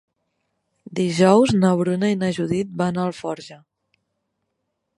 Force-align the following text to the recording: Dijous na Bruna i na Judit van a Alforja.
Dijous 0.99 1.53
na 1.65 1.73
Bruna 1.81 2.09
i 2.13 2.17
na 2.21 2.31
Judit 2.37 2.71
van 2.81 2.97
a 2.99 3.05
Alforja. 3.11 3.59